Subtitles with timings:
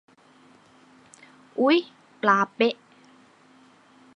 [1.59, 1.77] อุ๊ย
[2.21, 2.75] ปลาเป๊ะ